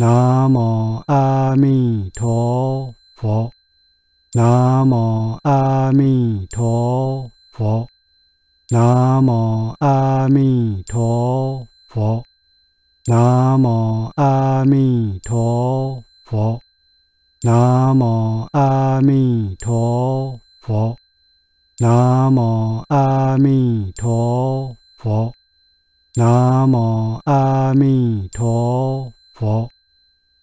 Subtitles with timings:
[0.00, 3.52] 南无阿弥陀佛。
[4.32, 7.86] 南无阿弥陀佛，
[8.70, 8.80] 南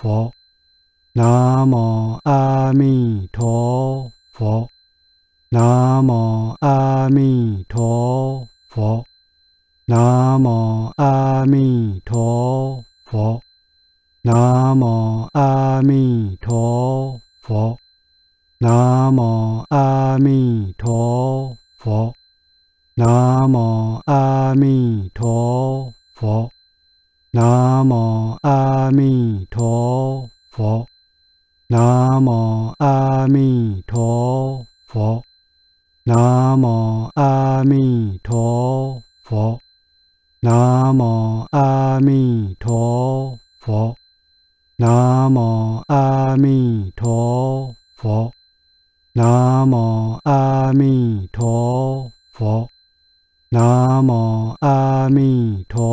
[0.00, 0.32] 佛，
[1.12, 4.66] 南无阿弥陀佛，
[5.50, 7.84] 南无阿弥陀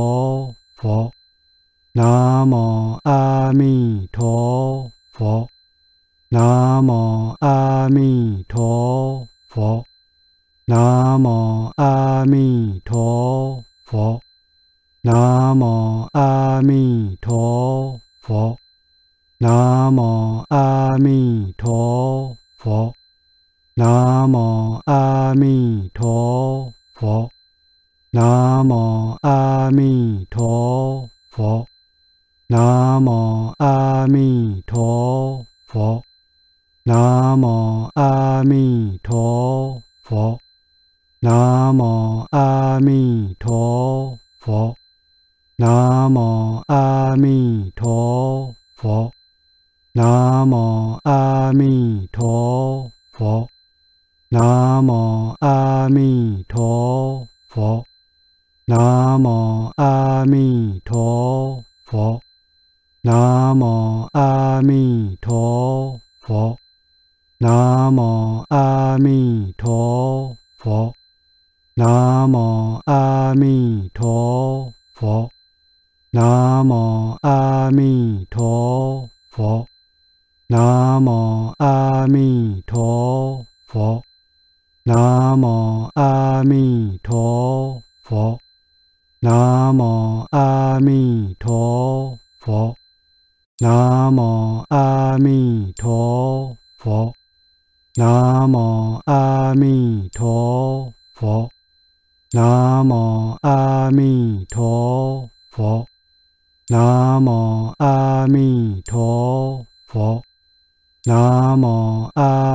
[0.07, 1.11] 陀佛，
[1.91, 5.49] 南无阿弥陀佛，
[6.29, 8.16] 南无阿弥
[56.53, 56.86] ท้อ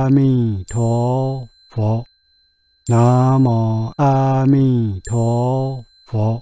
[0.03, 2.03] 阿弥陀佛。
[2.87, 6.41] 南无阿弥陀佛。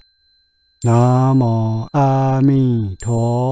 [0.82, 3.51] 南无阿弥陀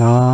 [0.00, 0.33] 아.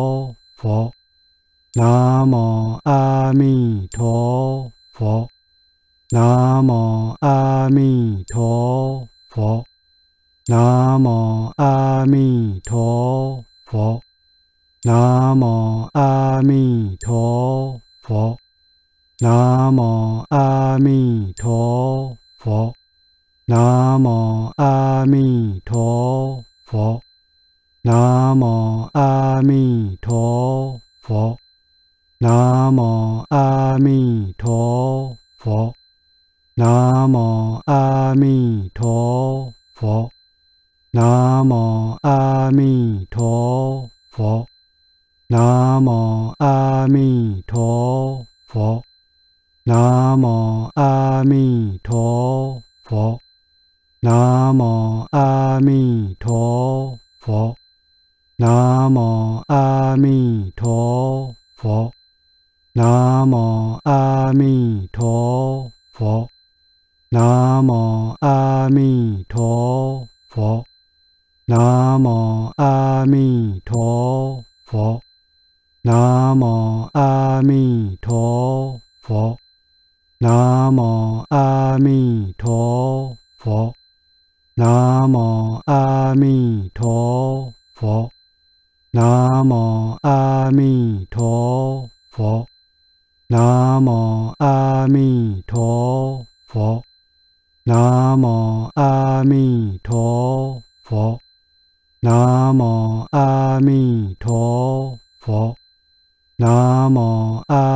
[51.83, 52.20] โท้อ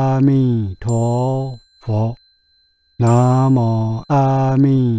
[0.05, 2.15] 阿弥陀佛。
[2.97, 4.94] 南无阿弥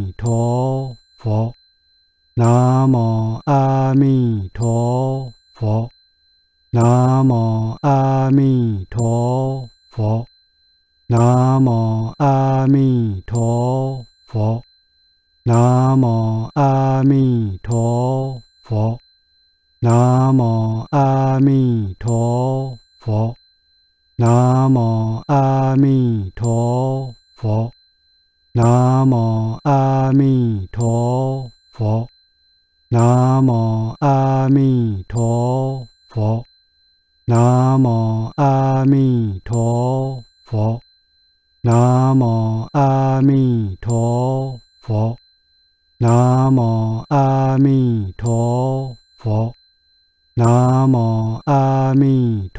[51.86, 52.50] 阿弥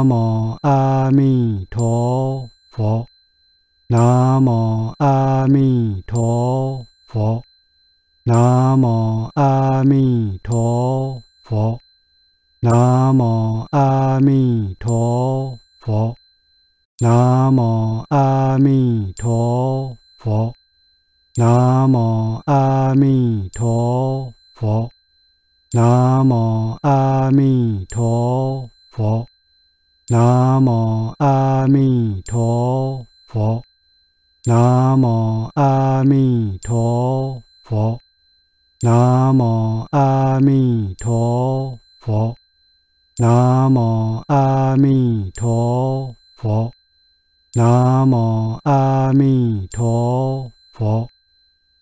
[0.00, 1.66] 南无阿弥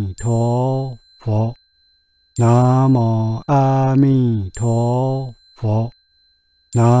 [2.41, 5.91] 南无阿弥陀佛，
[6.73, 7.00] 南